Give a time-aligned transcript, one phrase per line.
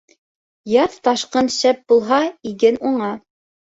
[0.71, 2.21] Яҙ ташҡын шәп булһа,
[2.53, 3.13] иген уңа.